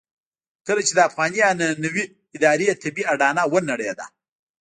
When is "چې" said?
0.87-0.93